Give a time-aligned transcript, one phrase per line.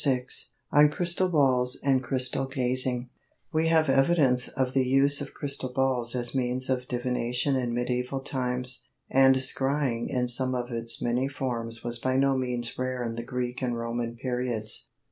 [0.03, 0.25] VI
[0.71, 3.11] On Crystal Balls and Crystal Gazing
[3.53, 8.21] We have evidence of the use of crystal balls as means of divination in medieval
[8.21, 13.13] times, and "scrying" in some of its many forms was by no means rare in
[13.13, 14.87] the Greek and Roman periods.